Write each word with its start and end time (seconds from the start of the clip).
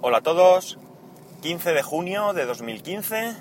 Hola 0.00 0.18
a 0.18 0.22
todos, 0.22 0.78
15 1.42 1.72
de 1.72 1.82
junio 1.82 2.32
de 2.32 2.46
2015, 2.46 3.34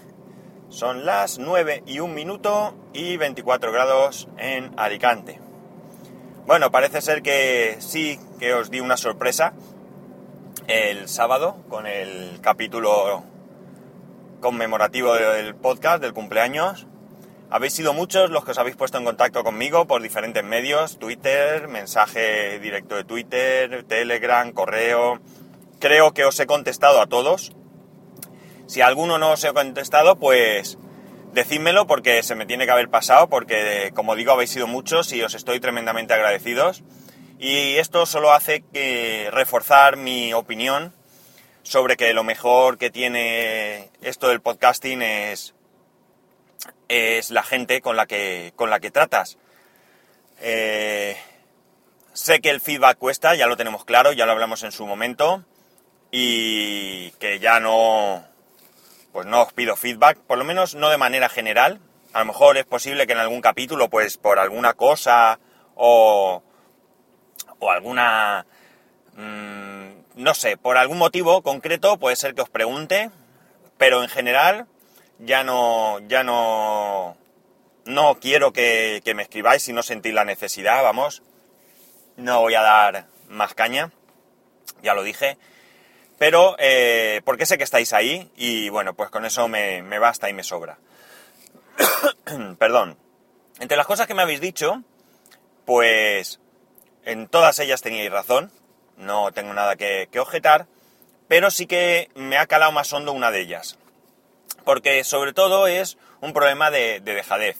son 0.69 1.05
las 1.05 1.37
9 1.37 1.83
y 1.85 1.99
1 1.99 2.11
minuto 2.11 2.73
y 2.93 3.15
24 3.15 3.71
grados 3.71 4.27
en 4.39 4.71
Alicante. 4.75 5.39
Bueno, 6.47 6.71
parece 6.71 7.01
ser 7.01 7.21
que 7.21 7.75
sí 7.77 8.19
que 8.39 8.55
os 8.55 8.71
di 8.71 8.79
una 8.79 8.97
sorpresa 8.97 9.53
el 10.65 11.07
sábado 11.07 11.57
con 11.69 11.85
el 11.85 12.41
capítulo 12.41 13.23
conmemorativo 14.41 15.13
del 15.13 15.53
podcast 15.53 16.01
del 16.01 16.13
cumpleaños. 16.13 16.87
Habéis 17.51 17.73
sido 17.73 17.93
muchos 17.93 18.31
los 18.31 18.43
que 18.43 18.51
os 18.51 18.57
habéis 18.57 18.75
puesto 18.75 18.97
en 18.97 19.05
contacto 19.05 19.43
conmigo 19.43 19.85
por 19.85 20.01
diferentes 20.01 20.43
medios, 20.43 20.97
Twitter, 20.97 21.67
mensaje 21.67 22.57
directo 22.57 22.95
de 22.95 23.03
Twitter, 23.03 23.83
Telegram, 23.83 24.51
correo. 24.53 25.21
Creo 25.79 26.13
que 26.13 26.25
os 26.25 26.39
he 26.39 26.45
contestado 26.45 27.01
a 27.01 27.07
todos. 27.07 27.51
Si 28.67 28.81
alguno 28.81 29.17
no 29.17 29.31
os 29.31 29.43
he 29.43 29.53
contestado, 29.53 30.17
pues 30.17 30.77
decídmelo 31.33 31.87
porque 31.87 32.23
se 32.23 32.35
me 32.35 32.45
tiene 32.45 32.65
que 32.65 32.71
haber 32.71 32.89
pasado, 32.89 33.29
porque 33.29 33.91
como 33.93 34.15
digo, 34.15 34.31
habéis 34.31 34.49
sido 34.51 34.67
muchos 34.67 35.13
y 35.13 35.21
os 35.21 35.35
estoy 35.35 35.59
tremendamente 35.59 36.13
agradecidos. 36.13 36.83
Y 37.39 37.75
esto 37.75 38.05
solo 38.05 38.31
hace 38.31 38.63
que 38.73 39.29
reforzar 39.31 39.97
mi 39.97 40.33
opinión 40.33 40.93
sobre 41.61 41.97
que 41.97 42.13
lo 42.13 42.23
mejor 42.23 42.77
que 42.77 42.89
tiene 42.89 43.89
esto 44.01 44.29
del 44.29 44.41
podcasting 44.41 45.01
es 45.01 45.53
es 46.87 47.31
la 47.31 47.43
gente 47.43 47.81
con 47.81 47.95
la 47.95 48.05
que, 48.05 48.53
con 48.55 48.69
la 48.69 48.79
que 48.79 48.91
tratas. 48.91 49.37
Eh, 50.39 51.17
sé 52.13 52.39
que 52.41 52.49
el 52.49 52.61
feedback 52.61 52.97
cuesta, 52.97 53.35
ya 53.35 53.47
lo 53.47 53.57
tenemos 53.57 53.85
claro, 53.85 54.13
ya 54.13 54.25
lo 54.25 54.31
hablamos 54.31 54.63
en 54.63 54.71
su 54.71 54.85
momento, 54.85 55.43
y 56.11 57.11
que 57.11 57.39
ya 57.39 57.59
no, 57.59 58.23
pues 59.11 59.25
no 59.25 59.43
os 59.43 59.53
pido 59.53 59.75
feedback, 59.75 60.17
por 60.19 60.37
lo 60.37 60.43
menos 60.43 60.75
no 60.75 60.89
de 60.89 60.97
manera 60.97 61.29
general. 61.29 61.79
A 62.13 62.19
lo 62.19 62.25
mejor 62.25 62.57
es 62.57 62.65
posible 62.65 63.05
que 63.05 63.13
en 63.13 63.19
algún 63.19 63.41
capítulo, 63.41 63.89
pues 63.89 64.17
por 64.17 64.39
alguna 64.39 64.73
cosa 64.73 65.39
o, 65.75 66.41
o 67.59 67.71
alguna, 67.71 68.45
mmm, 69.15 69.87
no 70.15 70.33
sé, 70.33 70.57
por 70.57 70.77
algún 70.77 70.97
motivo 70.97 71.41
concreto 71.41 71.97
puede 71.97 72.15
ser 72.15 72.33
que 72.33 72.41
os 72.41 72.49
pregunte, 72.49 73.11
pero 73.77 74.01
en 74.03 74.09
general 74.09 74.67
ya 75.19 75.43
no, 75.43 75.99
ya 76.07 76.23
no, 76.23 77.17
no 77.85 78.19
quiero 78.19 78.51
que, 78.53 79.01
me 79.15 79.23
escribáis 79.23 79.63
si 79.63 79.73
no 79.73 79.83
sentís 79.83 80.13
la 80.13 80.25
necesidad, 80.25 80.83
vamos. 80.83 81.23
No 82.15 82.41
voy 82.41 82.55
a 82.55 82.61
dar 82.61 83.05
más 83.29 83.53
caña, 83.53 83.91
ya 84.81 84.93
lo 84.93 85.03
dije. 85.03 85.37
Pero, 86.17 86.55
eh, 86.59 87.21
porque 87.25 87.45
sé 87.45 87.57
que 87.57 87.63
estáis 87.63 87.93
ahí 87.93 88.31
y 88.35 88.69
bueno, 88.69 88.95
pues 88.95 89.09
con 89.09 89.25
eso 89.25 89.47
me, 89.47 89.81
me 89.83 89.99
basta 89.99 90.29
y 90.29 90.33
me 90.33 90.43
sobra. 90.43 90.77
Perdón. 92.57 92.97
Entre 93.59 93.77
las 93.77 93.87
cosas 93.87 94.07
que 94.07 94.13
me 94.13 94.21
habéis 94.21 94.41
dicho, 94.41 94.83
pues 95.65 96.39
en 97.05 97.27
todas 97.27 97.59
ellas 97.59 97.81
teníais 97.81 98.11
razón, 98.11 98.51
no 98.97 99.31
tengo 99.31 99.53
nada 99.53 99.75
que, 99.75 100.09
que 100.11 100.19
objetar, 100.19 100.67
pero 101.27 101.49
sí 101.51 101.65
que 101.65 102.09
me 102.15 102.37
ha 102.37 102.47
calado 102.47 102.71
más 102.71 102.91
hondo 102.93 103.13
una 103.13 103.31
de 103.31 103.41
ellas 103.41 103.77
porque 104.67 105.05
sobre 105.05 105.31
todo 105.31 105.65
es 105.67 105.97
un 106.19 106.33
problema 106.33 106.69
de, 106.69 106.99
dejadez. 106.99 107.55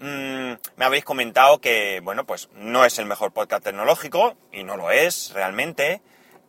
Mm, 0.00 0.54
me 0.74 0.84
habéis 0.84 1.04
comentado 1.04 1.60
que, 1.60 2.00
bueno, 2.02 2.26
pues 2.26 2.48
no 2.54 2.84
es 2.84 2.98
el 2.98 3.06
mejor 3.06 3.30
podcast 3.30 3.62
tecnológico, 3.62 4.36
y 4.50 4.64
no 4.64 4.76
lo 4.76 4.90
es 4.90 5.30
realmente, 5.32 6.02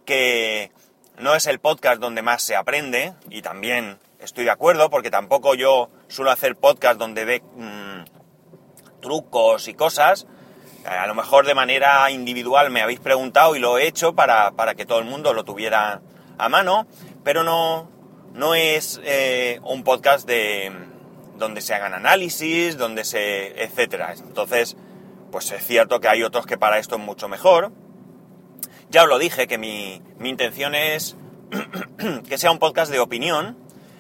que 0.06 0.72
no 1.20 1.36
es 1.36 1.48
el 1.48 1.60
podcast 1.60 2.00
donde 2.00 2.22
más 2.22 2.42
se 2.42 2.56
aprende, 2.56 3.14
y 3.30 3.42
también 3.42 4.00
estoy 4.20 4.46
de 4.46 4.52
acuerdo, 4.52 4.90
porque 4.90 5.12
tampoco 5.12 5.54
yo 5.56 5.90
suelo 6.08 6.32
hacer 6.32 6.56
podcast 6.56 7.00
donde 7.00 7.26
ve 7.26 7.44
mm, 7.56 9.02
trucos 9.02 9.68
y 9.68 9.74
cosas. 9.74 10.28
A 10.86 11.06
lo 11.08 11.16
mejor 11.16 11.46
de 11.46 11.54
manera 11.54 12.10
individual 12.10 12.70
me 12.70 12.82
habéis 12.82 13.00
preguntado 13.00 13.56
y 13.56 13.60
lo 13.60 13.78
he 13.78 13.88
hecho 13.88 14.16
para, 14.16 14.52
para 14.52 14.76
que 14.76 14.86
todo 14.86 15.00
el 15.00 15.06
mundo 15.06 15.34
lo 15.34 15.44
tuviera 15.44 16.02
a 16.38 16.50
mano, 16.50 16.88
pero 17.24 17.44
no, 17.44 17.90
no 18.34 18.56
es 18.56 19.02
eh, 19.04 19.60
un 19.64 19.84
podcast 19.84 20.26
de 20.26 20.72
donde 21.38 21.62
se 21.62 21.74
hagan 21.74 21.94
análisis, 21.94 22.78
donde 22.78 23.04
se. 23.04 23.64
etcétera. 23.64 24.14
Entonces, 24.14 24.78
pues 25.32 25.52
es 25.52 25.66
cierto 25.66 26.00
que 26.00 26.08
hay 26.08 26.24
otros 26.24 26.46
que 26.46 26.58
para 26.58 26.80
esto 26.80 26.96
es 26.96 27.02
mucho 27.02 27.28
mejor. 27.28 27.72
Ya 28.90 29.04
os 29.04 29.10
lo 29.10 29.20
dije, 29.20 29.48
que 29.48 29.58
mi, 29.58 30.02
mi 30.18 30.30
intención 30.30 30.76
es 30.76 31.16
que 32.28 32.38
sea 32.38 32.52
un 32.52 32.60
podcast 32.60 32.92
de 32.92 33.00
opinión, 33.00 33.58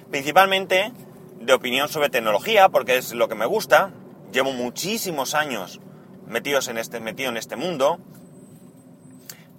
principalmente 0.09 0.91
de 1.39 1.53
opinión 1.53 1.89
sobre 1.89 2.09
tecnología, 2.09 2.69
porque 2.69 2.97
es 2.97 3.13
lo 3.13 3.27
que 3.27 3.35
me 3.35 3.45
gusta. 3.45 3.91
Llevo 4.31 4.51
muchísimos 4.51 5.33
años 5.35 5.79
metidos 6.27 6.67
en 6.67 6.77
este, 6.77 6.99
metido 6.99 7.29
en 7.29 7.37
este 7.37 7.55
mundo. 7.55 7.99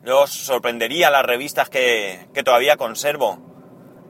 Os 0.06 0.30
sorprendería 0.30 1.10
las 1.10 1.24
revistas 1.24 1.68
que, 1.68 2.26
que 2.32 2.42
todavía 2.42 2.76
conservo 2.76 3.50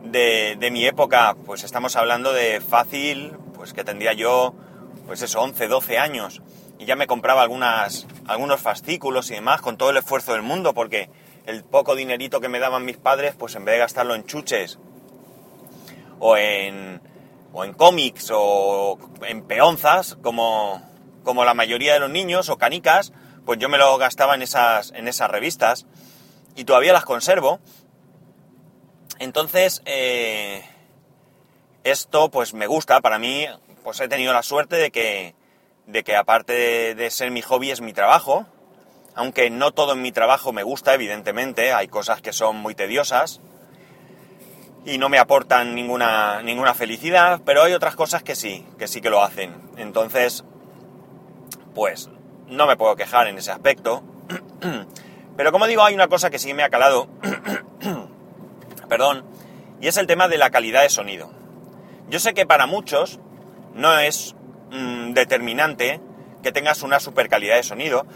de, 0.04 0.68
mi 0.72 0.86
época, 0.86 1.36
pues 1.46 1.64
estamos 1.64 1.96
hablando 1.96 2.32
de 2.32 2.60
fácil, 2.60 3.32
pues 3.54 3.72
que 3.72 3.84
tendría 3.84 4.12
yo, 4.12 4.54
pues 5.06 5.22
eso, 5.22 5.40
11, 5.40 5.68
12 5.68 5.98
años. 5.98 6.42
Y 6.80 6.86
ya 6.86 6.96
me 6.96 7.06
compraba 7.06 7.42
algunas, 7.42 8.06
algunos 8.26 8.58
fascículos 8.58 9.30
y 9.30 9.34
demás 9.34 9.60
con 9.60 9.76
todo 9.76 9.90
el 9.90 9.98
esfuerzo 9.98 10.32
del 10.32 10.40
mundo, 10.40 10.72
porque 10.72 11.10
el 11.44 11.62
poco 11.62 11.94
dinerito 11.94 12.40
que 12.40 12.48
me 12.48 12.58
daban 12.58 12.86
mis 12.86 12.96
padres, 12.96 13.34
pues 13.38 13.54
en 13.54 13.66
vez 13.66 13.74
de 13.74 13.80
gastarlo 13.80 14.14
en 14.14 14.24
chuches 14.24 14.78
o 16.20 16.38
en, 16.38 17.02
o 17.52 17.66
en 17.66 17.74
cómics 17.74 18.30
o 18.34 18.98
en 19.26 19.42
peonzas, 19.42 20.16
como, 20.22 20.80
como 21.22 21.44
la 21.44 21.52
mayoría 21.52 21.92
de 21.92 22.00
los 22.00 22.08
niños, 22.08 22.48
o 22.48 22.56
canicas, 22.56 23.12
pues 23.44 23.58
yo 23.58 23.68
me 23.68 23.76
lo 23.76 23.98
gastaba 23.98 24.34
en 24.34 24.40
esas, 24.40 24.90
en 24.92 25.06
esas 25.06 25.30
revistas 25.30 25.84
y 26.56 26.64
todavía 26.64 26.94
las 26.94 27.04
conservo. 27.04 27.60
Entonces, 29.18 29.82
eh, 29.84 30.64
esto 31.84 32.30
pues 32.30 32.54
me 32.54 32.66
gusta, 32.66 33.02
para 33.02 33.18
mí 33.18 33.44
pues 33.84 34.00
he 34.00 34.08
tenido 34.08 34.32
la 34.32 34.42
suerte 34.42 34.76
de 34.76 34.90
que, 34.90 35.34
de 35.90 36.02
que 36.04 36.16
aparte 36.16 36.94
de, 36.94 37.10
ser 37.10 37.30
mi 37.30 37.42
hobby 37.42 37.70
es 37.70 37.80
mi 37.80 37.92
trabajo, 37.92 38.46
aunque 39.14 39.50
no 39.50 39.72
todo 39.72 39.92
en 39.92 40.02
mi 40.02 40.12
trabajo 40.12 40.52
me 40.52 40.62
gusta, 40.62 40.94
evidentemente, 40.94 41.72
hay 41.72 41.88
cosas 41.88 42.22
que 42.22 42.32
son 42.32 42.56
muy 42.56 42.74
tediosas 42.74 43.40
y 44.84 44.98
no 44.98 45.08
me 45.08 45.18
aportan 45.18 45.74
ninguna, 45.74 46.42
ninguna 46.42 46.74
felicidad, 46.74 47.40
pero 47.44 47.62
hay 47.62 47.74
otras 47.74 47.96
cosas 47.96 48.22
que 48.22 48.34
sí, 48.34 48.66
que 48.78 48.88
sí 48.88 49.00
que 49.00 49.10
lo 49.10 49.22
hacen. 49.22 49.54
Entonces, 49.76 50.44
pues 51.74 52.08
no 52.46 52.66
me 52.66 52.76
puedo 52.76 52.96
quejar 52.96 53.26
en 53.26 53.38
ese 53.38 53.50
aspecto. 53.50 54.02
Pero 55.36 55.52
como 55.52 55.66
digo, 55.66 55.82
hay 55.82 55.94
una 55.94 56.08
cosa 56.08 56.28
que 56.28 56.38
sí 56.38 56.52
me 56.52 56.62
ha 56.62 56.68
calado 56.68 57.08
perdón, 58.90 59.24
y 59.80 59.86
es 59.86 59.96
el 59.96 60.06
tema 60.06 60.28
de 60.28 60.36
la 60.36 60.50
calidad 60.50 60.82
de 60.82 60.90
sonido. 60.90 61.30
Yo 62.10 62.18
sé 62.18 62.34
que 62.34 62.44
para 62.44 62.66
muchos 62.66 63.20
no 63.72 63.98
es 63.98 64.34
mm, 64.70 65.12
determinante 65.12 66.00
que 66.42 66.52
tengas 66.52 66.82
una 66.82 67.00
super 67.00 67.28
calidad 67.28 67.56
de 67.56 67.62
sonido 67.62 68.06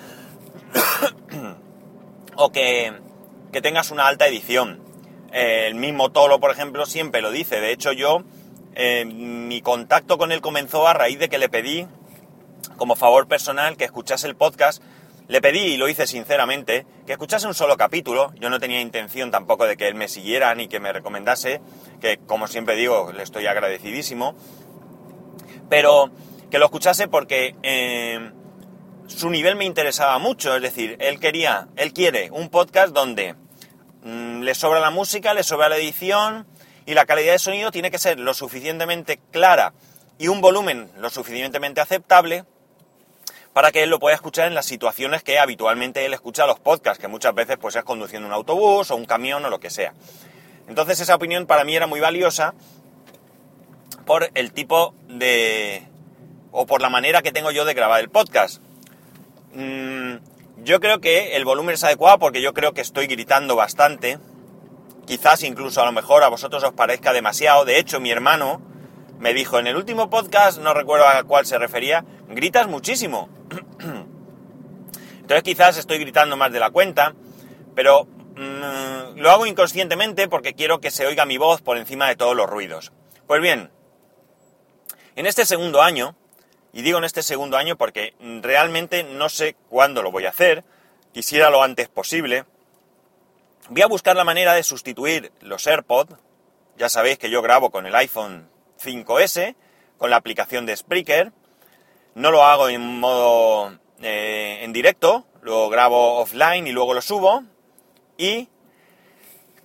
o 2.37 2.50
que, 2.50 2.92
tengas 3.62 3.91
una 3.91 4.06
alta 4.06 4.26
edición. 4.26 4.82
el 5.32 5.75
mismo 5.75 6.10
Tolo, 6.10 6.41
por 6.41 6.50
ejemplo, 6.50 6.87
siempre 6.87 7.22
lo 7.22 7.31
dice. 7.31 7.60
De 7.60 7.72
hecho, 7.72 7.92
yo, 7.92 8.25
eh, 8.75 9.04
mi 9.04 9.60
contacto 9.60 10.19
con 10.19 10.32
él 10.32 10.41
comenzó 10.41 10.88
a 10.88 10.94
raíz 10.94 11.19
de 11.19 11.28
que 11.28 11.38
le 11.38 11.48
pedí, 11.48 11.87
como 12.76 12.97
favor 12.97 13.28
personal, 13.28 13.76
que 13.76 13.84
escuchase 13.84 14.26
el 14.26 14.34
podcast 14.34 14.82
le 15.26 15.41
pedí, 15.41 15.60
y 15.60 15.76
lo 15.78 15.88
hice 15.88 16.06
sinceramente, 16.06 16.84
que 17.06 17.12
escuchase 17.12 17.47
un 17.47 17.54
solo 17.54 17.78
capítulo. 17.78 18.32
Yo 18.38 18.50
no 18.50 18.60
tenía 18.60 18.81
intención 18.81 19.31
tampoco 19.31 19.65
de 19.65 19.76
que 19.76 19.88
él 19.88 19.94
me 19.94 20.09
siguiera 20.09 20.54
ni 20.54 20.68
que 20.68 20.80
me 20.80 20.92
recomendase, 20.92 21.62
que 22.00 22.18
como 22.18 22.47
siempre 22.47 22.77
digo, 22.77 23.10
le 23.10 23.22
estoy 23.22 23.47
agradecidísimo. 23.47 24.34
Pero 25.71 26.10
que 26.51 26.59
lo 26.59 26.67
escuchase 26.67 27.09
porque 27.09 27.55
eh, 27.63 28.31
su 29.07 29.31
nivel 29.31 29.57
me 29.57 29.65
interesaba 29.65 30.19
mucho. 30.19 30.55
Es 30.55 30.63
decir, 30.63 30.97
él 31.01 31.21
quería, 31.21 31.69
él 31.77 31.93
quiere 31.93 32.31
un 32.31 32.49
podcast 32.49 32.93
donde 32.93 33.35
mm, 34.03 34.41
le 34.43 34.55
sobra 34.55 34.81
la 34.81 34.91
música, 34.91 35.35
le 35.35 35.43
sobra 35.43 35.69
la 35.69 35.77
edición 35.77 36.47
y 36.87 36.95
la 36.95 37.07
calidad 37.07 37.33
de 37.33 37.39
sonido 37.39 37.71
tiene 37.71 37.91
que 37.91 37.99
ser 37.99 38.19
lo 38.19 38.35
suficientemente 38.35 39.21
clara 39.31 39.73
y 40.19 40.29
un 40.29 40.41
volumen 40.41 40.91
lo 40.99 41.11
suficientemente 41.11 41.81
aceptable 41.81 42.45
para 43.53 43.71
que 43.71 43.85
él 43.85 43.91
lo 43.91 44.01
pueda 44.01 44.17
escuchar 44.17 44.49
en 44.49 44.55
las 44.55 44.67
situaciones 44.67 45.23
que 45.23 45.39
habitualmente 45.39 46.05
él 46.05 46.13
escucha 46.13 46.45
los 46.47 46.59
podcasts, 46.59 47.01
que 47.01 47.09
muchas 47.09 47.35
veces 47.35 47.57
pues 47.59 47.77
es 47.77 47.85
conduciendo 47.85 48.27
un 48.27 48.35
autobús 48.35 48.91
o 48.91 48.97
un 48.97 49.05
camión 49.07 49.45
o 49.45 49.49
lo 49.49 49.61
que 49.61 49.71
sea. 49.71 49.95
Entonces 50.69 51.01
esa 51.01 51.15
opinión 51.15 51.47
para 51.47 51.65
mí 51.65 51.77
era 51.77 51.87
muy 51.87 52.01
valiosa 52.01 52.55
por 54.05 54.31
el 54.35 54.53
tipo 54.53 54.95
de... 55.09 55.87
o 56.56 56.66
por 56.66 56.80
la 56.80 56.89
manera 56.89 57.21
que 57.21 57.33
tengo 57.33 57.51
yo 57.51 57.65
de 57.65 57.74
grabar 57.74 58.01
el 58.01 58.09
podcast. 58.09 58.62
Mm, 59.54 60.18
yo 60.62 60.78
creo 60.80 61.01
que 61.01 61.36
el 61.36 61.45
volumen 61.45 61.74
es 61.74 61.83
adecuado 61.84 62.18
porque 62.21 62.41
yo 62.41 62.54
creo 62.54 62.72
que 62.72 62.80
estoy 62.80 63.09
gritando 63.09 63.56
bastante 63.56 64.18
quizás 65.04 65.42
incluso 65.42 65.83
a 65.83 65.84
lo 65.84 65.92
mejor 65.92 66.22
a 66.22 66.28
vosotros 66.28 66.62
os 66.65 66.72
parezca 66.72 67.12
demasiado. 67.12 67.65
De 67.65 67.78
hecho, 67.78 68.01
mi 68.01 68.10
hermano 68.10 68.62
me 69.18 69.34
dijo 69.34 69.59
en 69.59 69.66
el 69.66 69.77
último 69.77 70.10
podcast, 70.10 70.60
no 70.60 70.74
recuerdo 70.74 71.06
a 71.06 71.24
cuál 71.24 71.45
se 71.45 71.59
refería, 71.59 72.04
gritas 72.28 72.68
muchísimo. 72.68 73.28
Entonces 75.21 75.42
quizás 75.42 75.77
estoy 75.77 75.98
gritando 75.98 76.36
más 76.36 76.53
de 76.53 76.60
la 76.60 76.71
cuenta, 76.71 77.15
pero 77.74 78.04
mm, 78.36 79.18
lo 79.18 79.30
hago 79.30 79.47
inconscientemente 79.47 80.28
porque 80.28 80.54
quiero 80.54 80.80
que 80.80 80.91
se 80.91 81.07
oiga 81.07 81.24
mi 81.24 81.39
voz 81.39 81.62
por 81.62 81.78
encima 81.78 82.09
de 82.09 82.16
todos 82.16 82.36
los 82.36 82.48
ruidos. 82.48 82.92
Pues 83.27 83.41
bien, 83.41 83.71
en 85.16 85.27
este 85.27 85.47
segundo 85.47 85.80
año, 85.80 86.16
y 86.74 86.82
digo 86.82 86.98
en 86.98 87.04
este 87.04 87.22
segundo 87.22 87.56
año 87.56 87.76
porque 87.76 88.15
realmente 88.42 89.04
no 89.04 89.28
sé 89.28 89.54
cuándo 89.68 90.03
lo 90.03 90.10
voy 90.10 90.26
a 90.26 90.30
hacer, 90.30 90.65
quisiera 91.12 91.48
lo 91.48 91.62
antes 91.62 91.88
posible, 91.88 92.44
voy 93.68 93.82
a 93.82 93.86
buscar 93.86 94.16
la 94.16 94.24
manera 94.24 94.54
de 94.54 94.65
sustituir 94.65 95.30
los 95.41 95.68
AirPods. 95.68 96.16
Ya 96.76 96.88
sabéis 96.88 97.18
que 97.18 97.30
yo 97.30 97.42
grabo 97.42 97.71
con 97.71 97.86
el 97.86 97.94
iPhone 97.94 98.50
5S, 98.82 99.54
con 99.98 100.10
la 100.10 100.16
aplicación 100.16 100.66
de 100.66 100.76
Spreaker. 100.76 101.30
No 102.16 102.32
lo 102.32 102.42
hago 102.44 102.68
en 102.68 102.80
modo 102.98 103.78
eh, 104.03 104.59
en 104.62 104.72
directo, 104.72 105.26
lo 105.42 105.68
grabo 105.68 106.18
offline 106.18 106.66
y 106.66 106.72
luego 106.72 106.92
lo 106.92 107.03
subo. 107.03 107.44
Y, 108.18 108.48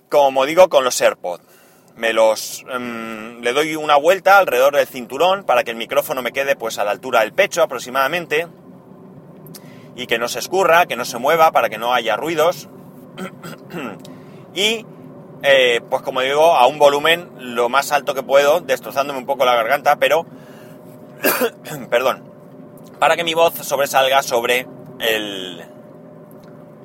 como 0.08 0.46
digo, 0.46 0.68
con 0.68 0.84
los 0.84 1.00
AirPods 1.00 1.49
me 2.00 2.14
los 2.14 2.64
em, 2.70 3.42
le 3.42 3.52
doy 3.52 3.76
una 3.76 3.96
vuelta 3.96 4.38
alrededor 4.38 4.74
del 4.74 4.86
cinturón 4.86 5.44
para 5.44 5.64
que 5.64 5.70
el 5.70 5.76
micrófono 5.76 6.22
me 6.22 6.32
quede 6.32 6.56
pues 6.56 6.78
a 6.78 6.84
la 6.84 6.92
altura 6.92 7.20
del 7.20 7.34
pecho 7.34 7.62
aproximadamente 7.62 8.48
y 9.94 10.06
que 10.06 10.18
no 10.18 10.28
se 10.28 10.38
escurra, 10.38 10.86
que 10.86 10.96
no 10.96 11.04
se 11.04 11.18
mueva 11.18 11.52
para 11.52 11.68
que 11.68 11.76
no 11.76 11.92
haya 11.92 12.16
ruidos. 12.16 12.68
Y 14.52 14.84
eh, 15.42 15.80
pues 15.88 16.02
como 16.02 16.22
digo 16.22 16.56
a 16.56 16.66
un 16.66 16.78
volumen 16.78 17.30
lo 17.38 17.68
más 17.68 17.92
alto 17.92 18.14
que 18.14 18.22
puedo 18.22 18.60
destrozándome 18.60 19.20
un 19.20 19.26
poco 19.26 19.44
la 19.44 19.54
garganta 19.54 19.96
pero 19.96 20.26
perdón 21.90 22.24
para 22.98 23.14
que 23.14 23.22
mi 23.22 23.34
voz 23.34 23.54
sobresalga 23.54 24.24
sobre 24.24 24.66
el 24.98 25.64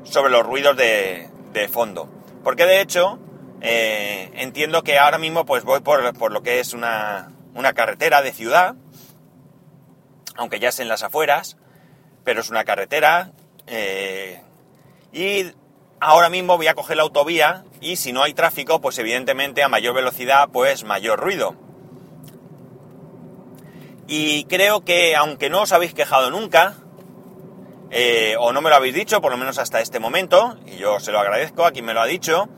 sobre 0.03 0.31
los 0.31 0.45
ruidos 0.45 0.77
de, 0.77 1.27
de 1.53 1.67
fondo. 1.67 2.07
Porque 2.43 2.65
de 2.65 2.81
hecho 2.81 3.17
eh, 3.61 4.31
entiendo 4.35 4.83
que 4.83 4.99
ahora 4.99 5.17
mismo 5.17 5.45
pues 5.45 5.63
voy 5.63 5.81
por, 5.81 6.31
lo 6.31 6.43
que 6.43 6.59
es 6.59 6.73
una, 6.73 7.31
carretera 7.75 8.21
de 8.21 8.31
ciudad, 8.31 8.75
aunque 10.35 10.59
ya 10.59 10.69
es 10.69 10.79
en 10.79 10.87
las 10.87 11.03
afueras, 11.03 11.57
pero 12.23 12.41
es 12.41 12.49
una 12.49 12.63
carretera. 12.63 13.31
Eh, 13.67 14.41
y 15.11 15.51
ahora 15.99 16.29
mismo 16.29 16.57
voy 16.57 16.67
a 16.67 16.75
coger 16.75 16.97
la 16.97 17.03
autovía 17.03 17.63
y 17.81 17.95
si 17.95 18.13
no 18.13 18.23
hay 18.23 18.33
tráfico, 18.33 18.81
pues 18.81 18.97
evidentemente 18.99 19.63
a 19.63 19.69
mayor 19.69 19.95
velocidad, 19.95 20.49
pues 20.51 20.83
mayor 20.83 21.19
ruido. 21.19 21.55
Y 24.07 24.43
creo 24.45 24.85
que 24.85 25.15
aunque 25.15 25.49
no 25.49 25.61
os 25.61 25.71
habéis 25.71 25.93
quejado 25.93 26.29
nunca, 26.29 26.75
eh, 27.89 28.35
o 28.39 28.51
no 28.53 28.61
me 28.61 28.69
lo 28.69 28.75
habéis 28.75 28.93
dicho, 28.93 29.21
por 29.21 29.31
lo 29.31 29.37
menos 29.37 29.57
hasta 29.57 29.81
este 29.81 29.99
momento, 29.99 30.57
y 30.65 30.77
yo 30.77 30.99
se 30.99 31.11
lo 31.11 31.19
agradezco 31.19 31.65
a 31.65 31.71
quien 31.71 31.85
me 31.85 31.93
lo 31.93 32.01
ha 32.01 32.05
dicho, 32.05 32.49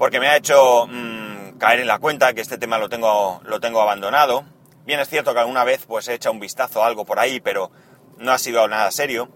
porque 0.00 0.18
me 0.18 0.28
ha 0.28 0.36
hecho 0.38 0.86
mm, 0.86 1.58
caer 1.58 1.80
en 1.80 1.86
la 1.86 1.98
cuenta 1.98 2.32
que 2.32 2.40
este 2.40 2.56
tema 2.56 2.78
lo 2.78 2.88
tengo, 2.88 3.42
lo 3.44 3.60
tengo 3.60 3.82
abandonado. 3.82 4.46
Bien 4.86 4.98
es 4.98 5.10
cierto 5.10 5.34
que 5.34 5.40
alguna 5.40 5.62
vez 5.62 5.84
pues 5.86 6.08
he 6.08 6.14
echado 6.14 6.32
un 6.32 6.40
vistazo 6.40 6.82
a 6.82 6.86
algo 6.86 7.04
por 7.04 7.18
ahí, 7.18 7.38
pero 7.38 7.70
no 8.16 8.32
ha 8.32 8.38
sido 8.38 8.66
nada 8.66 8.90
serio. 8.92 9.28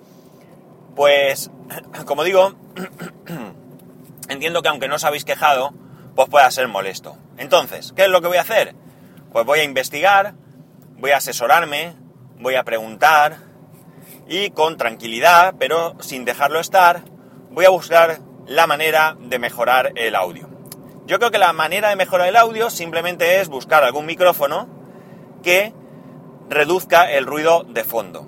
Pues, 0.96 1.50
como 2.06 2.25
digo, 2.25 2.55
entiendo 4.31 4.62
que 4.62 4.69
aunque 4.70 4.88
no 4.88 4.94
os 4.94 5.05
habéis 5.05 5.26
quejado, 5.26 5.75
pues 6.16 6.31
pueda 6.31 6.50
ser 6.50 6.66
molesto. 6.66 7.19
Entonces, 7.37 7.93
¿qué 7.94 8.05
es 8.05 8.08
lo 8.08 8.22
que 8.22 8.28
voy 8.28 8.38
a 8.38 8.40
hacer? 8.40 8.75
Pues 9.32 9.44
voy 9.44 9.58
a 9.58 9.64
investigar, 9.64 10.32
voy 10.96 11.11
a 11.11 11.19
asesorarme, 11.19 11.94
voy 12.38 12.55
a 12.55 12.64
preguntar 12.64 13.37
y 14.26 14.49
con 14.49 14.78
tranquilidad, 14.78 15.56
pero 15.58 15.94
sin 16.00 16.25
dejarlo 16.25 16.58
estar, 16.58 17.02
voy 17.50 17.66
a 17.66 17.70
buscar 17.70 18.20
la 18.46 18.66
manera 18.66 19.14
de 19.20 19.38
mejorar 19.38 19.93
el 19.96 20.14
audio. 20.14 20.54
Yo 21.06 21.19
creo 21.19 21.31
que 21.31 21.39
la 21.39 21.53
manera 21.53 21.91
de 21.91 21.97
mejorar 21.97 22.29
el 22.29 22.37
audio 22.37 22.71
simplemente 22.71 23.41
es 23.41 23.49
buscar 23.49 23.85
algún 23.85 24.06
micrófono 24.06 24.69
que 25.43 25.75
reduzca 26.49 27.12
el 27.12 27.27
ruido 27.27 27.65
de 27.65 27.85
fondo. 27.85 28.27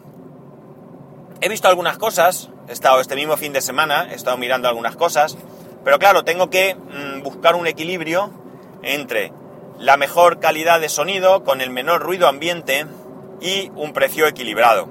He 1.40 1.48
visto 1.48 1.68
algunas 1.68 1.96
cosas, 1.96 2.50
he 2.68 2.72
estado 2.72 3.00
este 3.00 3.14
mismo 3.14 3.36
fin 3.38 3.54
de 3.54 3.62
semana, 3.62 4.08
he 4.10 4.14
estado 4.14 4.36
mirando 4.36 4.68
algunas 4.68 4.94
cosas, 4.94 5.38
pero 5.84 5.98
claro, 5.98 6.24
tengo 6.24 6.50
que 6.50 6.74
mm, 6.74 7.22
buscar 7.22 7.54
un 7.54 7.66
equilibrio 7.66 8.30
entre 8.82 9.32
la 9.78 9.96
mejor 9.96 10.38
calidad 10.38 10.78
de 10.78 10.90
sonido 10.90 11.44
con 11.44 11.62
el 11.62 11.70
menor 11.70 12.02
ruido 12.02 12.28
ambiente 12.28 12.86
y 13.40 13.70
un 13.74 13.94
precio 13.94 14.26
equilibrado. 14.26 14.88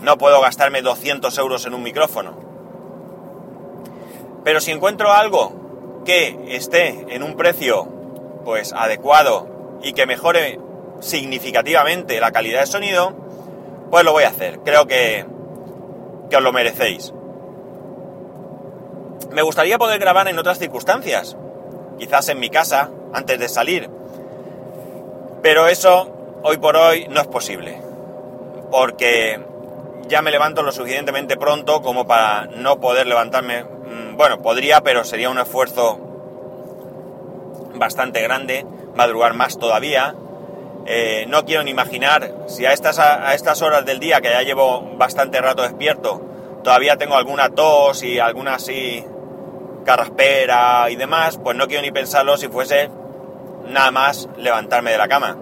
No 0.00 0.18
puedo 0.18 0.40
gastarme 0.40 0.82
200 0.82 1.36
euros 1.38 1.66
en 1.66 1.74
un 1.74 1.84
micrófono. 1.84 2.36
Pero 4.42 4.60
si 4.60 4.72
encuentro 4.72 5.12
algo 5.12 5.61
que 6.04 6.56
esté 6.56 7.06
en 7.10 7.22
un 7.22 7.36
precio 7.36 7.88
pues 8.44 8.72
adecuado 8.72 9.78
y 9.82 9.92
que 9.92 10.06
mejore 10.06 10.58
significativamente 11.00 12.20
la 12.20 12.32
calidad 12.32 12.60
de 12.60 12.66
sonido, 12.66 13.12
pues 13.90 14.04
lo 14.04 14.12
voy 14.12 14.24
a 14.24 14.28
hacer. 14.28 14.60
Creo 14.60 14.86
que, 14.86 15.26
que 16.30 16.36
os 16.36 16.42
lo 16.42 16.52
merecéis. 16.52 17.12
Me 19.30 19.42
gustaría 19.42 19.78
poder 19.78 19.98
grabar 19.98 20.28
en 20.28 20.38
otras 20.38 20.58
circunstancias, 20.58 21.36
quizás 21.98 22.28
en 22.28 22.38
mi 22.38 22.50
casa, 22.50 22.90
antes 23.12 23.38
de 23.38 23.48
salir. 23.48 23.88
Pero 25.42 25.66
eso, 25.66 26.40
hoy 26.42 26.58
por 26.58 26.76
hoy, 26.76 27.06
no 27.08 27.20
es 27.20 27.26
posible. 27.26 27.80
Porque 28.70 29.40
ya 30.08 30.22
me 30.22 30.30
levanto 30.30 30.62
lo 30.62 30.72
suficientemente 30.72 31.36
pronto 31.36 31.82
como 31.82 32.06
para 32.06 32.46
no 32.46 32.80
poder 32.80 33.06
levantarme 33.06 33.64
bueno, 34.16 34.42
podría, 34.42 34.82
pero 34.82 35.04
sería 35.04 35.30
un 35.30 35.38
esfuerzo 35.38 35.98
bastante 37.74 38.22
grande, 38.22 38.66
madrugar 38.94 39.34
más 39.34 39.58
todavía. 39.58 40.14
Eh, 40.86 41.26
no 41.28 41.44
quiero 41.44 41.62
ni 41.62 41.70
imaginar 41.70 42.32
si 42.48 42.66
a 42.66 42.72
estas, 42.72 42.98
a 42.98 43.34
estas 43.34 43.62
horas 43.62 43.84
del 43.84 44.00
día, 44.00 44.20
que 44.20 44.30
ya 44.30 44.42
llevo 44.42 44.96
bastante 44.96 45.40
rato 45.40 45.62
despierto, 45.62 46.20
todavía 46.62 46.96
tengo 46.96 47.16
alguna 47.16 47.50
tos 47.50 48.02
y 48.02 48.18
alguna 48.18 48.54
así 48.54 49.04
carraspera 49.84 50.90
y 50.90 50.96
demás, 50.96 51.38
pues 51.42 51.56
no 51.56 51.66
quiero 51.66 51.82
ni 51.82 51.90
pensarlo 51.90 52.36
si 52.36 52.48
fuese 52.48 52.90
nada 53.66 53.90
más 53.90 54.28
levantarme 54.36 54.90
de 54.90 54.98
la 54.98 55.08
cama. 55.08 55.36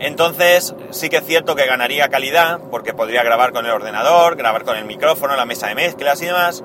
Entonces 0.00 0.74
sí 0.90 1.08
que 1.08 1.18
es 1.18 1.26
cierto 1.26 1.56
que 1.56 1.66
ganaría 1.66 2.08
calidad, 2.08 2.60
porque 2.70 2.94
podría 2.94 3.22
grabar 3.22 3.52
con 3.52 3.66
el 3.66 3.72
ordenador, 3.72 4.36
grabar 4.36 4.64
con 4.64 4.76
el 4.76 4.84
micrófono, 4.84 5.36
la 5.36 5.44
mesa 5.44 5.68
de 5.68 5.74
mezclas 5.74 6.22
y 6.22 6.26
demás, 6.26 6.64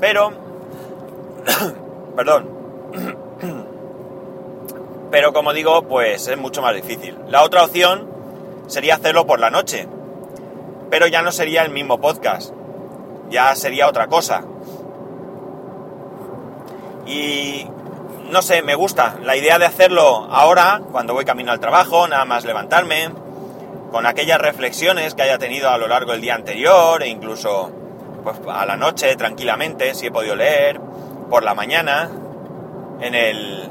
pero... 0.00 0.32
perdón. 2.16 2.50
pero 5.10 5.32
como 5.32 5.52
digo, 5.52 5.82
pues 5.82 6.26
es 6.28 6.38
mucho 6.38 6.62
más 6.62 6.74
difícil. 6.74 7.16
La 7.28 7.42
otra 7.42 7.64
opción 7.64 8.08
sería 8.66 8.96
hacerlo 8.96 9.26
por 9.26 9.38
la 9.38 9.50
noche, 9.50 9.86
pero 10.90 11.06
ya 11.06 11.22
no 11.22 11.32
sería 11.32 11.62
el 11.62 11.70
mismo 11.70 12.00
podcast, 12.00 12.52
ya 13.28 13.54
sería 13.54 13.88
otra 13.88 14.08
cosa. 14.08 14.44
Y 17.06 17.66
no 18.30 18.42
sé, 18.42 18.62
me 18.62 18.74
gusta 18.74 19.16
la 19.22 19.36
idea 19.36 19.58
de 19.58 19.66
hacerlo 19.66 20.28
ahora, 20.30 20.80
cuando 20.92 21.14
voy 21.14 21.24
camino 21.24 21.52
al 21.52 21.60
trabajo, 21.60 22.06
nada 22.08 22.24
más 22.24 22.44
levantarme, 22.44 23.10
con 23.90 24.06
aquellas 24.06 24.40
reflexiones 24.40 25.14
que 25.14 25.22
haya 25.22 25.38
tenido 25.38 25.68
a 25.70 25.78
lo 25.78 25.88
largo 25.88 26.12
del 26.12 26.20
día 26.20 26.34
anterior 26.34 27.02
e 27.02 27.08
incluso 27.08 27.70
pues, 28.22 28.36
a 28.48 28.64
la 28.66 28.76
noche 28.76 29.16
tranquilamente, 29.16 29.94
si 29.94 30.06
he 30.06 30.10
podido 30.10 30.36
leer, 30.36 30.80
por 31.28 31.42
la 31.42 31.54
mañana, 31.54 32.10
en 33.00 33.14
el 33.14 33.68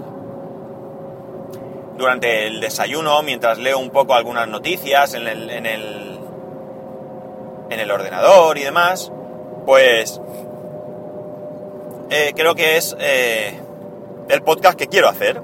durante 1.98 2.48
el 2.48 2.62
desayuno, 2.62 3.22
mientras 3.24 3.58
leo 3.58 3.78
un 3.78 3.90
poco 3.90 4.14
algunas 4.14 4.48
noticias 4.48 5.14
en 5.14 5.28
el, 5.28 5.50
en 5.50 5.66
el, 5.66 6.20
en 7.70 7.80
el 7.80 7.92
ordenador 7.92 8.58
y 8.58 8.64
demás, 8.64 9.12
pues 9.66 10.22
eh, 12.10 12.34
creo 12.36 12.56
que 12.56 12.78
es 12.78 12.96
eh, 13.00 13.60
el 14.30 14.42
podcast 14.44 14.78
que 14.78 14.88
quiero 14.88 15.10
hacer. 15.10 15.42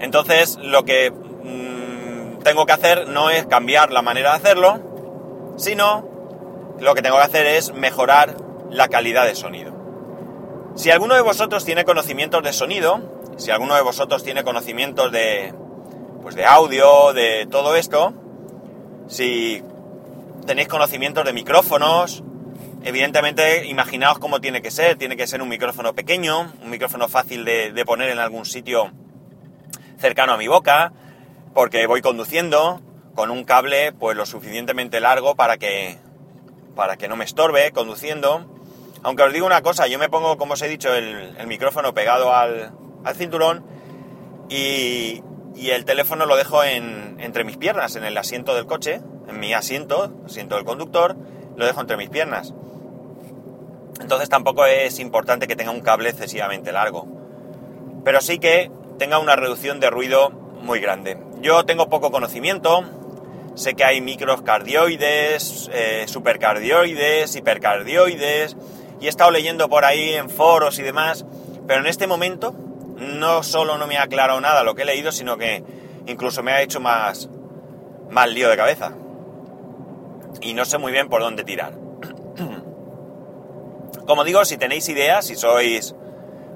Entonces, 0.00 0.58
lo 0.60 0.84
que 0.84 1.10
mm, 1.10 2.42
tengo 2.42 2.66
que 2.66 2.72
hacer 2.72 3.08
no 3.08 3.30
es 3.30 3.46
cambiar 3.46 3.92
la 3.92 4.02
manera 4.02 4.30
de 4.30 4.36
hacerlo, 4.36 5.54
sino 5.56 6.06
lo 6.78 6.94
que 6.94 7.02
tengo 7.02 7.16
que 7.16 7.22
hacer 7.22 7.46
es 7.46 7.72
mejorar 7.72 8.36
la 8.70 8.88
calidad 8.88 9.24
de 9.24 9.34
sonido. 9.34 9.72
Si 10.74 10.90
alguno 10.90 11.14
de 11.14 11.22
vosotros 11.22 11.64
tiene 11.64 11.84
conocimientos 11.84 12.42
de 12.42 12.52
sonido, 12.52 13.00
si 13.36 13.50
alguno 13.50 13.74
de 13.74 13.82
vosotros 13.82 14.22
tiene 14.22 14.44
conocimientos 14.44 15.10
de, 15.10 15.52
pues 16.22 16.34
de 16.34 16.44
audio, 16.44 17.12
de 17.12 17.46
todo 17.50 17.74
esto, 17.74 18.12
si 19.08 19.62
tenéis 20.46 20.68
conocimientos 20.68 21.24
de 21.24 21.32
micrófonos, 21.32 22.22
Evidentemente, 22.82 23.66
imaginaos 23.66 24.18
cómo 24.18 24.40
tiene 24.40 24.62
que 24.62 24.70
ser. 24.70 24.96
Tiene 24.96 25.16
que 25.16 25.26
ser 25.26 25.42
un 25.42 25.48
micrófono 25.48 25.94
pequeño, 25.94 26.52
un 26.62 26.70
micrófono 26.70 27.08
fácil 27.08 27.44
de, 27.44 27.84
poner 27.84 28.10
en 28.10 28.18
algún 28.18 28.44
sitio 28.44 28.92
cercano 29.98 30.34
a 30.34 30.36
mi 30.36 30.46
boca, 30.46 30.92
porque 31.54 31.86
voy 31.86 32.00
conduciendo 32.00 32.80
con 33.14 33.30
un 33.30 33.44
cable 33.44 33.92
pues 33.92 34.16
lo 34.16 34.26
suficientemente 34.26 35.00
largo 35.00 35.34
para 35.34 35.56
que 35.56 35.98
para 36.76 36.96
que 36.96 37.08
no 37.08 37.16
me 37.16 37.24
estorbe 37.24 37.72
conduciendo. 37.72 38.46
Aunque 39.02 39.24
os 39.24 39.32
digo 39.32 39.46
una 39.46 39.62
cosa, 39.62 39.88
yo 39.88 39.98
me 39.98 40.08
pongo, 40.08 40.38
como 40.38 40.54
os 40.54 40.62
he 40.62 40.68
dicho, 40.68 40.94
el, 40.94 41.34
el 41.36 41.46
micrófono 41.48 41.94
pegado 41.94 42.32
al, 42.32 42.72
al 43.04 43.16
cinturón 43.16 43.64
y, 44.48 45.22
y, 45.56 45.70
el 45.70 45.84
teléfono 45.84 46.26
lo 46.26 46.36
dejo 46.36 46.62
en, 46.62 47.16
entre 47.18 47.42
mis 47.42 47.56
piernas, 47.56 47.96
en 47.96 48.04
el 48.04 48.16
asiento 48.16 48.54
del 48.54 48.66
coche, 48.66 49.00
en 49.28 49.40
mi 49.40 49.52
asiento, 49.52 50.12
asiento 50.24 50.54
del 50.54 50.64
conductor, 50.64 51.16
lo 51.56 51.66
dejo 51.66 51.80
entre 51.80 51.96
mis 51.96 52.08
piernas. 52.08 52.54
Entonces 54.00 54.28
tampoco 54.28 54.64
es 54.66 54.98
importante 54.98 55.46
que 55.46 55.56
tenga 55.56 55.70
un 55.70 55.80
cable 55.80 56.10
excesivamente 56.10 56.72
largo. 56.72 57.06
Pero 58.04 58.20
sí 58.20 58.38
que 58.38 58.70
tenga 58.98 59.18
una 59.18 59.36
reducción 59.36 59.80
de 59.80 59.90
ruido 59.90 60.30
muy 60.30 60.80
grande. 60.80 61.18
Yo 61.40 61.64
tengo 61.64 61.88
poco 61.88 62.10
conocimiento, 62.10 62.84
sé 63.54 63.74
que 63.74 63.84
hay 63.84 64.00
microcardioides, 64.00 65.70
eh, 65.72 66.04
supercardioides, 66.06 67.34
hipercardioides, 67.36 68.56
y 69.00 69.06
he 69.06 69.08
estado 69.08 69.30
leyendo 69.30 69.68
por 69.68 69.84
ahí 69.84 70.14
en 70.14 70.30
foros 70.30 70.78
y 70.78 70.82
demás, 70.82 71.24
pero 71.66 71.80
en 71.80 71.86
este 71.86 72.06
momento 72.06 72.54
no 72.96 73.42
solo 73.42 73.78
no 73.78 73.86
me 73.86 73.96
ha 73.96 74.02
aclarado 74.02 74.40
nada 74.40 74.64
lo 74.64 74.74
que 74.74 74.82
he 74.82 74.86
leído, 74.86 75.12
sino 75.12 75.36
que 75.36 75.62
incluso 76.06 76.42
me 76.42 76.52
ha 76.52 76.62
hecho 76.62 76.80
más, 76.80 77.28
más 78.10 78.28
lío 78.28 78.48
de 78.48 78.56
cabeza. 78.56 78.92
Y 80.40 80.54
no 80.54 80.64
sé 80.64 80.78
muy 80.78 80.92
bien 80.92 81.08
por 81.08 81.20
dónde 81.20 81.44
tirar. 81.44 81.87
Como 84.08 84.24
digo, 84.24 84.42
si 84.46 84.56
tenéis 84.56 84.88
ideas, 84.88 85.26
si 85.26 85.36
sois 85.36 85.94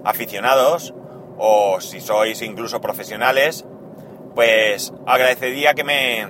aficionados 0.04 0.94
o 1.36 1.82
si 1.82 2.00
sois 2.00 2.40
incluso 2.40 2.80
profesionales, 2.80 3.66
pues 4.34 4.94
agradecería 5.06 5.74
que 5.74 5.84
me 5.84 6.28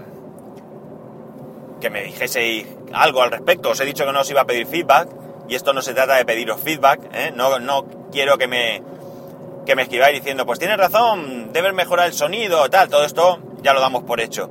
que 1.81 1.91
me 1.91 2.03
dijeseis 2.03 2.67
algo 2.93 3.23
al 3.23 3.31
respecto. 3.31 3.71
Os 3.71 3.79
he 3.79 3.85
dicho 3.85 4.05
que 4.05 4.13
no 4.13 4.23
os 4.23 4.31
iba 4.31 4.41
a 4.41 4.47
pedir 4.47 4.67
feedback 4.67 5.11
y 5.49 5.55
esto 5.55 5.73
no 5.73 5.81
se 5.81 5.95
trata 5.95 6.17
de 6.17 6.25
pediros 6.25 6.61
feedback. 6.61 7.01
¿eh? 7.15 7.33
No, 7.33 7.61
no 7.61 7.87
quiero 8.11 8.37
que 8.37 8.49
me 8.49 8.83
que 9.65 9.77
me 9.77 9.83
escribáis 9.83 10.17
diciendo, 10.19 10.45
pues 10.45 10.59
tienes 10.59 10.77
razón, 10.77 11.53
debes 11.53 11.73
mejorar 11.73 12.09
el 12.09 12.15
sonido, 12.15 12.69
tal. 12.69 12.89
Todo 12.89 13.05
esto 13.05 13.39
ya 13.63 13.73
lo 13.73 13.81
damos 13.81 14.03
por 14.03 14.21
hecho. 14.21 14.51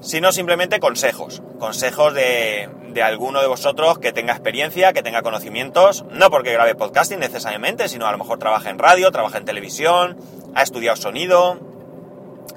Sino 0.00 0.30
simplemente 0.30 0.78
consejos. 0.78 1.42
Consejos 1.58 2.14
de, 2.14 2.68
de 2.96 3.02
alguno 3.02 3.42
de 3.42 3.46
vosotros 3.46 3.98
que 3.98 4.10
tenga 4.10 4.32
experiencia, 4.32 4.94
que 4.94 5.02
tenga 5.02 5.20
conocimientos, 5.20 6.06
no 6.10 6.30
porque 6.30 6.54
grabe 6.54 6.74
podcasting 6.74 7.18
necesariamente, 7.18 7.90
sino 7.90 8.06
a 8.06 8.12
lo 8.12 8.16
mejor 8.16 8.38
trabaja 8.38 8.70
en 8.70 8.78
radio, 8.78 9.12
trabaja 9.12 9.36
en 9.36 9.44
televisión, 9.44 10.16
ha 10.54 10.62
estudiado 10.62 10.96
sonido, 10.96 11.58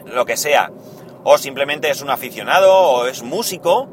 lo 0.05 0.25
que 0.25 0.38
sea. 0.38 0.72
O 1.25 1.38
simplemente 1.38 1.89
es 1.89 2.01
un 2.01 2.10
aficionado 2.10 2.74
o 2.74 3.05
es 3.08 3.22
músico 3.22 3.89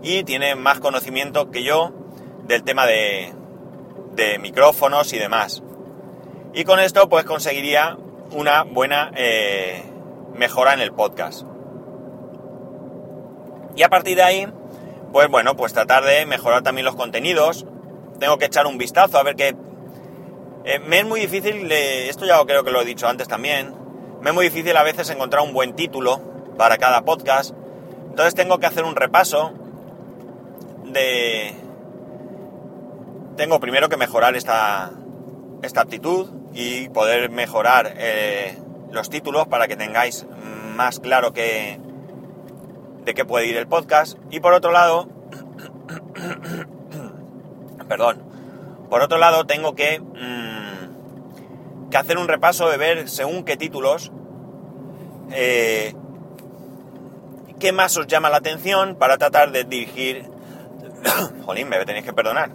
y 0.00 0.22
tiene 0.22 0.54
más 0.54 0.78
conocimiento 0.78 1.50
que 1.50 1.64
yo 1.64 1.90
del 2.44 2.62
tema 2.62 2.86
de, 2.86 3.34
de 4.12 4.38
micrófonos 4.38 5.12
y 5.12 5.18
demás. 5.18 5.60
Y 6.54 6.62
con 6.62 6.78
esto 6.78 7.08
pues 7.08 7.24
conseguiría 7.24 7.98
una 8.30 8.62
buena 8.62 9.10
eh, 9.16 9.82
mejora 10.34 10.72
en 10.72 10.82
el 10.82 10.92
podcast. 10.92 11.42
Y 13.74 13.82
a 13.82 13.88
partir 13.88 14.14
de 14.16 14.22
ahí, 14.22 14.46
pues 15.12 15.28
bueno, 15.28 15.56
pues 15.56 15.72
tratar 15.72 16.04
de 16.04 16.26
mejorar 16.26 16.62
también 16.62 16.84
los 16.84 16.96
contenidos. 16.96 17.66
Tengo 18.18 18.38
que 18.38 18.46
echar 18.46 18.66
un 18.66 18.78
vistazo 18.78 19.18
a 19.18 19.22
ver 19.22 19.36
qué... 19.36 19.56
Eh, 20.64 20.78
me 20.78 21.00
es 21.00 21.06
muy 21.06 21.20
difícil, 21.20 21.70
esto 21.72 22.26
ya 22.26 22.38
creo 22.44 22.64
que 22.64 22.70
lo 22.70 22.82
he 22.82 22.84
dicho 22.84 23.08
antes 23.08 23.28
también, 23.28 23.74
me 24.20 24.30
es 24.30 24.34
muy 24.34 24.44
difícil 24.44 24.76
a 24.76 24.82
veces 24.82 25.08
encontrar 25.08 25.42
un 25.42 25.54
buen 25.54 25.74
título 25.74 26.20
para 26.58 26.76
cada 26.76 27.02
podcast. 27.02 27.54
Entonces 28.10 28.34
tengo 28.34 28.58
que 28.58 28.66
hacer 28.66 28.84
un 28.84 28.94
repaso 28.94 29.52
de... 30.84 31.54
Tengo 33.36 33.58
primero 33.58 33.88
que 33.88 33.96
mejorar 33.96 34.36
esta, 34.36 34.90
esta 35.62 35.80
aptitud 35.80 36.28
y 36.52 36.88
poder 36.90 37.30
mejorar 37.30 37.94
eh, 37.96 38.58
los 38.90 39.08
títulos 39.08 39.48
para 39.48 39.66
que 39.66 39.76
tengáis 39.76 40.26
más 40.74 41.00
claro 41.00 41.32
que, 41.32 41.78
de 43.04 43.14
qué 43.14 43.24
puede 43.24 43.46
ir 43.46 43.56
el 43.56 43.66
podcast. 43.66 44.18
Y 44.30 44.40
por 44.40 44.52
otro 44.52 44.72
lado, 44.72 45.08
perdón, 47.88 48.22
por 48.88 49.02
otro 49.02 49.18
lado 49.18 49.46
tengo 49.46 49.74
que, 49.74 50.00
mm, 50.00 51.90
que 51.90 51.96
hacer 51.96 52.18
un 52.18 52.28
repaso 52.28 52.68
de 52.68 52.76
ver 52.76 53.08
según 53.08 53.44
qué 53.44 53.56
títulos 53.56 54.12
eh, 55.32 55.94
¿Qué 57.58 57.72
más 57.72 57.96
os 57.98 58.06
llama 58.06 58.30
la 58.30 58.38
atención 58.38 58.96
para 58.96 59.18
tratar 59.18 59.52
de 59.52 59.64
dirigir... 59.64 60.24
Jolín, 61.44 61.68
me 61.68 61.84
tenéis 61.84 62.06
que 62.06 62.12
perdonar. 62.12 62.50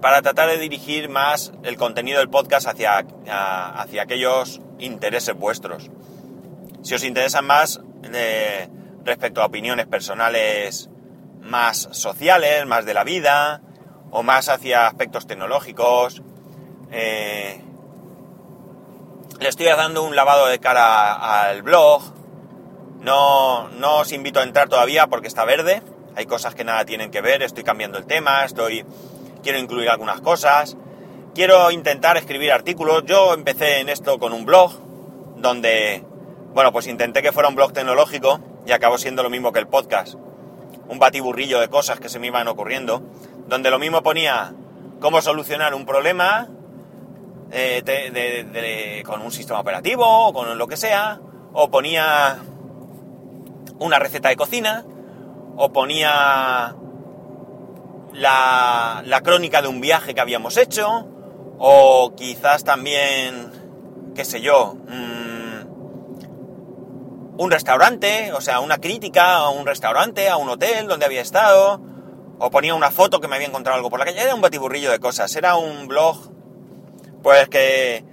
para 0.00 0.22
tratar 0.22 0.48
de 0.48 0.58
dirigir 0.58 1.08
más 1.08 1.52
el 1.62 1.76
contenido 1.76 2.18
del 2.20 2.30
podcast 2.30 2.66
hacia, 2.66 3.04
hacia 3.26 4.02
aquellos 4.02 4.60
intereses 4.78 5.36
vuestros. 5.36 5.90
Si 6.82 6.94
os 6.94 7.04
interesan 7.04 7.46
más 7.46 7.80
respecto 9.04 9.42
a 9.42 9.46
opiniones 9.46 9.86
personales 9.86 10.90
más 11.40 11.88
sociales, 11.92 12.66
más 12.66 12.86
de 12.86 12.94
la 12.94 13.04
vida, 13.04 13.60
o 14.10 14.22
más 14.22 14.48
hacia 14.48 14.86
aspectos 14.86 15.26
tecnológicos, 15.26 16.22
eh, 16.90 17.60
le 19.40 19.48
estoy 19.48 19.66
dando 19.66 20.02
un 20.02 20.16
lavado 20.16 20.46
de 20.46 20.58
cara 20.58 21.48
al 21.48 21.62
blog, 21.62 22.14
no, 23.04 23.68
no 23.68 23.98
os 23.98 24.12
invito 24.12 24.40
a 24.40 24.44
entrar 24.44 24.70
todavía 24.70 25.08
porque 25.08 25.28
está 25.28 25.44
verde. 25.44 25.82
Hay 26.16 26.24
cosas 26.24 26.54
que 26.54 26.64
nada 26.64 26.86
tienen 26.86 27.10
que 27.10 27.20
ver. 27.20 27.42
Estoy 27.42 27.62
cambiando 27.62 27.98
el 27.98 28.06
tema. 28.06 28.44
Estoy. 28.46 28.84
Quiero 29.42 29.58
incluir 29.58 29.90
algunas 29.90 30.22
cosas. 30.22 30.76
Quiero 31.34 31.70
intentar 31.70 32.16
escribir 32.16 32.50
artículos. 32.50 33.04
Yo 33.04 33.34
empecé 33.34 33.80
en 33.80 33.90
esto 33.90 34.18
con 34.18 34.32
un 34.32 34.46
blog. 34.46 34.72
Donde. 35.36 36.02
Bueno, 36.54 36.70
pues 36.70 36.86
intenté 36.86 37.20
que 37.20 37.32
fuera 37.32 37.48
un 37.48 37.56
blog 37.56 37.72
tecnológico. 37.72 38.38
Y 38.64 38.72
acabó 38.72 38.96
siendo 38.96 39.22
lo 39.22 39.30
mismo 39.30 39.52
que 39.52 39.58
el 39.58 39.66
podcast. 39.66 40.14
Un 40.88 40.98
batiburrillo 40.98 41.60
de 41.60 41.68
cosas 41.68 41.98
que 41.98 42.08
se 42.08 42.20
me 42.20 42.28
iban 42.28 42.46
ocurriendo. 42.46 43.02
Donde 43.48 43.70
lo 43.70 43.80
mismo 43.80 44.02
ponía 44.02 44.54
cómo 45.00 45.20
solucionar 45.20 45.74
un 45.74 45.84
problema. 45.84 46.48
Eh, 47.50 49.02
con 49.04 49.20
un 49.20 49.32
sistema 49.32 49.60
operativo 49.60 50.04
o 50.06 50.32
con 50.32 50.56
lo 50.56 50.66
que 50.68 50.76
sea. 50.76 51.20
O 51.52 51.70
ponía 51.70 52.38
una 53.80 53.98
receta 53.98 54.28
de 54.28 54.36
cocina 54.36 54.84
o 55.56 55.72
ponía 55.72 56.74
la, 58.12 59.02
la, 59.04 59.20
crónica 59.22 59.62
de 59.62 59.68
un 59.68 59.80
viaje 59.80 60.14
que 60.14 60.20
habíamos 60.20 60.56
hecho 60.56 61.06
o 61.58 62.14
quizás 62.16 62.64
también, 62.64 63.52
qué 64.14 64.24
sé 64.24 64.40
yo, 64.40 64.74
mmm, 64.74 65.23
un 67.36 67.50
restaurante, 67.50 68.32
o 68.32 68.40
sea, 68.40 68.60
una 68.60 68.78
crítica 68.78 69.36
a 69.36 69.50
un 69.50 69.66
restaurante, 69.66 70.28
a 70.28 70.36
un 70.36 70.48
hotel 70.48 70.86
donde 70.86 71.06
había 71.06 71.20
estado, 71.20 71.80
o 72.38 72.50
ponía 72.50 72.74
una 72.74 72.90
foto 72.90 73.20
que 73.20 73.28
me 73.28 73.36
había 73.36 73.48
encontrado 73.48 73.76
algo 73.76 73.90
por 73.90 73.98
la 73.98 74.04
calle, 74.04 74.20
era 74.20 74.34
un 74.34 74.40
batiburrillo 74.40 74.90
de 74.90 74.98
cosas, 74.98 75.34
era 75.36 75.56
un 75.56 75.88
blog, 75.88 76.32
pues 77.22 77.48
que 77.48 78.04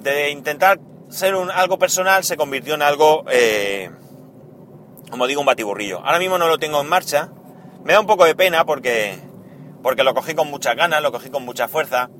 de 0.00 0.30
intentar 0.30 0.80
ser 1.08 1.34
un, 1.34 1.50
algo 1.50 1.78
personal 1.78 2.24
se 2.24 2.36
convirtió 2.36 2.74
en 2.74 2.82
algo... 2.82 3.24
Eh, 3.30 3.90
como 5.10 5.26
digo, 5.26 5.40
un 5.40 5.46
batiburrillo. 5.46 5.98
Ahora 6.04 6.18
mismo 6.18 6.38
no 6.38 6.48
lo 6.48 6.58
tengo 6.58 6.80
en 6.80 6.88
marcha. 6.88 7.30
Me 7.84 7.92
da 7.92 8.00
un 8.00 8.06
poco 8.06 8.24
de 8.24 8.34
pena 8.34 8.64
porque, 8.64 9.18
porque 9.82 10.04
lo 10.04 10.14
cogí 10.14 10.34
con 10.34 10.48
muchas 10.48 10.76
ganas, 10.76 11.02
lo 11.02 11.12
cogí 11.12 11.30
con 11.30 11.44
mucha 11.44 11.68
fuerza. 11.68 12.10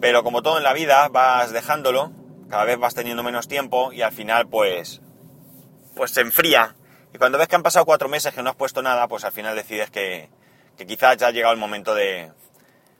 Pero 0.00 0.24
como 0.24 0.42
todo 0.42 0.56
en 0.56 0.64
la 0.64 0.72
vida, 0.72 1.08
vas 1.08 1.52
dejándolo, 1.52 2.12
cada 2.48 2.64
vez 2.64 2.78
vas 2.78 2.94
teniendo 2.94 3.22
menos 3.22 3.46
tiempo 3.46 3.92
y 3.92 4.02
al 4.02 4.12
final 4.12 4.48
pues, 4.48 5.02
pues 5.94 6.10
se 6.10 6.20
enfría. 6.20 6.74
Y 7.12 7.18
cuando 7.18 7.38
ves 7.38 7.48
que 7.48 7.56
han 7.56 7.62
pasado 7.62 7.84
cuatro 7.84 8.08
meses 8.08 8.34
que 8.34 8.42
no 8.42 8.50
has 8.50 8.56
puesto 8.56 8.82
nada, 8.82 9.06
pues 9.08 9.24
al 9.24 9.32
final 9.32 9.54
decides 9.54 9.90
que, 9.90 10.28
que 10.76 10.86
quizás 10.86 11.16
ya 11.16 11.28
ha 11.28 11.30
llegado 11.30 11.52
el 11.52 11.60
momento 11.60 11.94
de, 11.94 12.32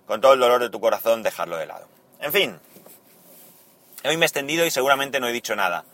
con 0.06 0.20
todo 0.20 0.34
el 0.34 0.40
dolor 0.40 0.60
de 0.60 0.70
tu 0.70 0.80
corazón, 0.80 1.22
dejarlo 1.22 1.56
de 1.56 1.66
lado. 1.66 1.88
En 2.20 2.32
fin, 2.32 2.58
hoy 4.04 4.16
me 4.16 4.24
he 4.24 4.26
extendido 4.26 4.64
y 4.64 4.70
seguramente 4.70 5.20
no 5.20 5.28
he 5.28 5.32
dicho 5.32 5.56
nada. 5.56 5.84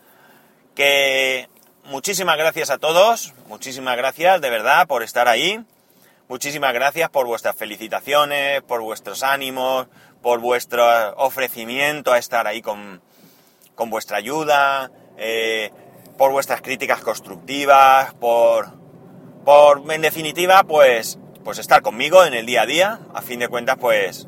Que 0.75 1.49
muchísimas 1.85 2.37
gracias 2.37 2.69
a 2.69 2.77
todos, 2.77 3.33
muchísimas 3.47 3.97
gracias 3.97 4.39
de 4.41 4.49
verdad 4.49 4.87
por 4.87 5.03
estar 5.03 5.27
ahí, 5.27 5.63
muchísimas 6.27 6.73
gracias 6.73 7.09
por 7.09 7.25
vuestras 7.25 7.55
felicitaciones, 7.55 8.61
por 8.61 8.81
vuestros 8.81 9.23
ánimos, 9.23 9.87
por 10.21 10.39
vuestro 10.39 10.85
ofrecimiento 11.17 12.13
a 12.13 12.19
estar 12.19 12.47
ahí 12.47 12.61
con, 12.61 13.01
con 13.75 13.89
vuestra 13.89 14.17
ayuda, 14.17 14.91
eh, 15.17 15.71
por 16.17 16.31
vuestras 16.31 16.61
críticas 16.61 17.01
constructivas, 17.01 18.13
por, 18.15 18.73
por, 19.43 19.83
en 19.91 20.01
definitiva, 20.01 20.63
pues 20.63 21.19
pues 21.43 21.57
estar 21.57 21.81
conmigo 21.81 22.23
en 22.23 22.33
el 22.33 22.45
día 22.45 22.63
a 22.63 22.65
día. 22.65 22.99
A 23.13 23.21
fin 23.21 23.39
de 23.39 23.47
cuentas, 23.47 23.77
pues 23.79 24.27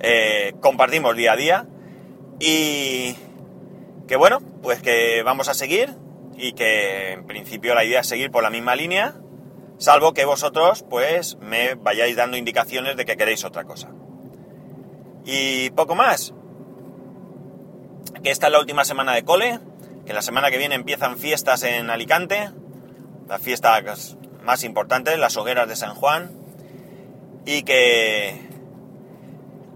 eh, 0.00 0.54
compartimos 0.60 1.16
día 1.16 1.32
a 1.32 1.36
día 1.36 1.66
y 2.38 3.16
que 4.06 4.16
bueno, 4.16 4.40
pues 4.62 4.80
que 4.80 5.22
vamos 5.22 5.48
a 5.48 5.54
seguir 5.54 5.94
y 6.36 6.52
que 6.52 7.12
en 7.12 7.26
principio 7.26 7.74
la 7.74 7.84
idea 7.84 8.00
es 8.00 8.06
seguir 8.06 8.30
por 8.30 8.42
la 8.42 8.50
misma 8.50 8.76
línea, 8.76 9.14
salvo 9.78 10.14
que 10.14 10.24
vosotros 10.24 10.84
pues 10.88 11.36
me 11.40 11.74
vayáis 11.74 12.16
dando 12.16 12.36
indicaciones 12.36 12.96
de 12.96 13.04
que 13.04 13.16
queréis 13.16 13.44
otra 13.44 13.64
cosa. 13.64 13.90
Y 15.24 15.70
poco 15.70 15.94
más. 15.94 16.32
Que 18.22 18.30
esta 18.30 18.46
es 18.46 18.52
la 18.52 18.60
última 18.60 18.84
semana 18.84 19.14
de 19.14 19.24
cole, 19.24 19.60
que 20.08 20.14
la 20.14 20.22
semana 20.22 20.50
que 20.50 20.56
viene 20.56 20.74
empiezan 20.74 21.18
fiestas 21.18 21.62
en 21.64 21.90
Alicante, 21.90 22.48
las 23.28 23.42
fiestas 23.42 24.16
más 24.42 24.64
importantes, 24.64 25.18
las 25.18 25.36
hogueras 25.36 25.68
de 25.68 25.76
San 25.76 25.94
Juan, 25.94 26.32
y 27.44 27.62
que 27.62 28.48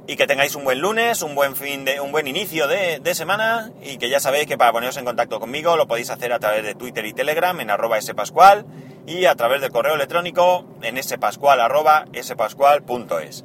y 0.06 0.16
que 0.16 0.26
tengáis 0.26 0.54
un 0.54 0.64
buen 0.64 0.80
lunes, 0.80 1.20
un 1.20 1.34
buen 1.34 1.54
fin 1.54 1.84
de, 1.84 2.00
un 2.00 2.12
buen 2.12 2.26
inicio 2.26 2.66
de, 2.66 3.14
semana 3.14 3.72
y 3.82 3.98
que 3.98 4.08
ya 4.08 4.20
sabéis 4.20 4.46
que 4.46 4.56
para 4.56 4.72
poneros 4.72 4.96
en 4.96 5.04
contacto 5.04 5.38
conmigo 5.38 5.76
lo 5.76 5.86
podéis 5.86 6.08
hacer 6.08 6.32
a 6.32 6.38
través 6.38 6.64
de 6.64 6.74
Twitter 6.74 7.04
y 7.04 7.12
Telegram 7.12 7.60
en 7.60 7.68
arroba 7.68 8.00
spascual 8.00 8.64
y 9.06 9.26
a 9.26 9.34
través 9.34 9.60
del 9.60 9.70
correo 9.70 9.96
electrónico 9.96 10.64
en 10.80 11.00
spascual 11.02 11.60
arroba 11.60 12.06
spascual.es. 12.18 13.44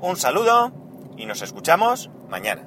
Un 0.00 0.16
saludo 0.18 0.70
y 1.16 1.24
nos 1.24 1.40
escuchamos 1.40 2.10
mañana. 2.28 2.62